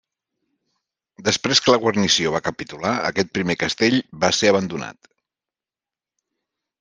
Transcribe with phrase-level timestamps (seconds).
[1.27, 5.11] Després que la guarnició va capitular, aquest primer castell va ser abandonat.